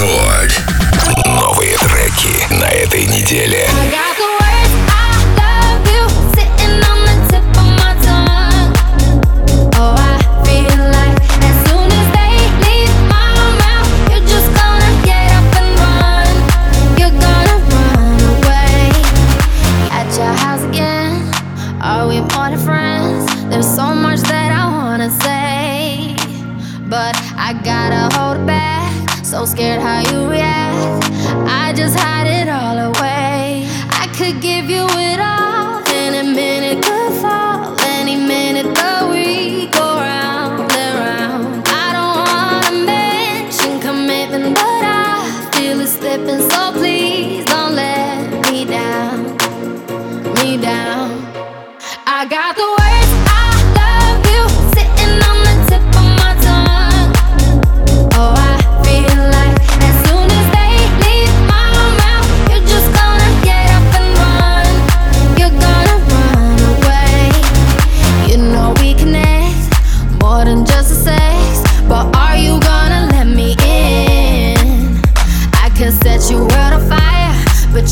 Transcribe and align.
Рекорд. 0.00 0.62
Новые 1.26 1.76
треки 1.76 2.54
на 2.54 2.68
этой 2.70 3.04
неделе. 3.04 3.68
I 3.68 3.90
got 3.90 4.19
So 29.40 29.46
scared 29.46 29.80
how 29.80 30.00
you 30.00 30.28
react. 30.28 31.02
I 31.48 31.72
just 31.74 31.98
hide 31.98 32.26
it 32.26 32.46
all 32.46 32.76
away. 32.76 33.66
I 33.88 34.06
could 34.14 34.42
give 34.42 34.68
you. 34.68 35.09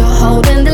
you're 0.00 0.08
holding 0.08 0.69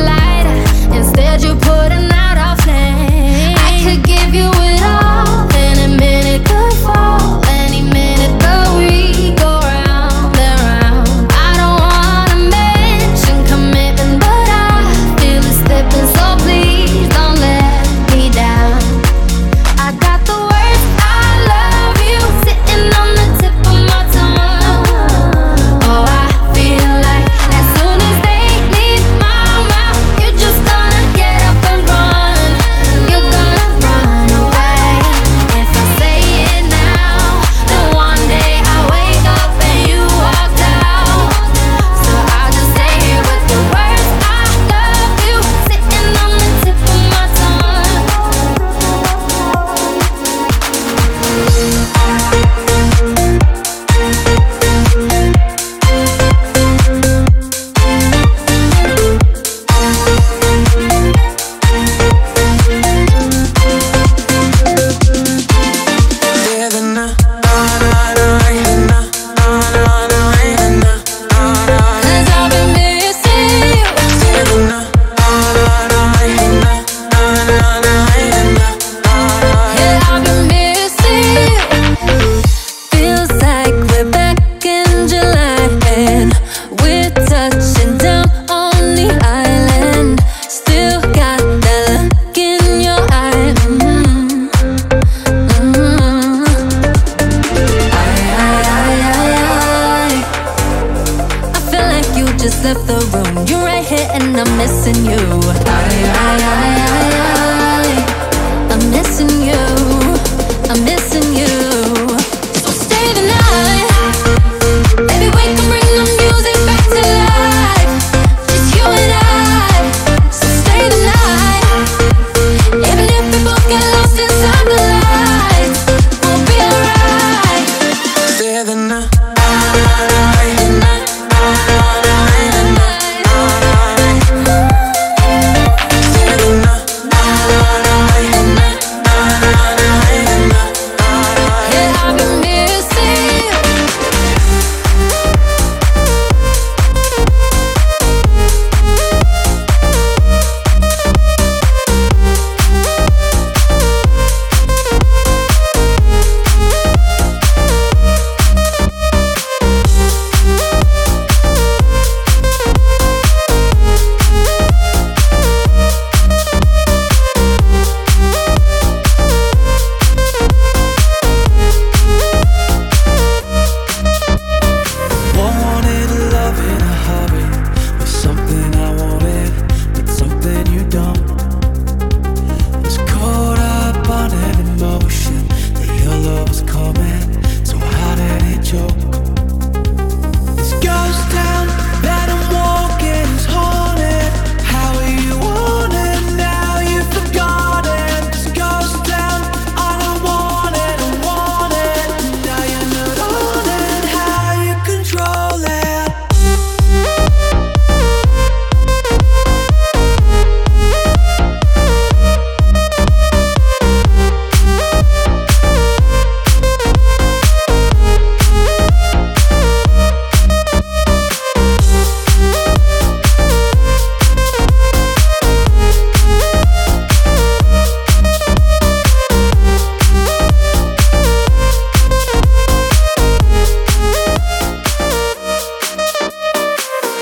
left 102.66 102.86
the 102.88 102.98
room. 103.14 103.46
You're 103.46 103.62
right 103.62 103.86
here 103.86 104.08
and 104.12 104.36
I'm 104.36 104.52
missing 104.58 105.04
you. 105.04 105.22
I, 105.70 105.86
I 106.30 106.35